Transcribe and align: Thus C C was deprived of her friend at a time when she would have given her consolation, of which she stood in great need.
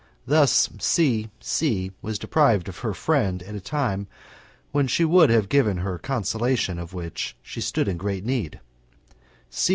Thus 0.25 0.67
C 0.79 1.29
C 1.39 1.91
was 2.01 2.17
deprived 2.17 2.67
of 2.67 2.79
her 2.79 2.95
friend 2.95 3.43
at 3.43 3.53
a 3.53 3.61
time 3.61 4.07
when 4.71 4.87
she 4.87 5.05
would 5.05 5.29
have 5.29 5.47
given 5.47 5.77
her 5.77 5.99
consolation, 5.99 6.79
of 6.79 6.95
which 6.95 7.35
she 7.43 7.61
stood 7.61 7.87
in 7.87 7.97
great 7.97 8.25
need. 8.25 8.59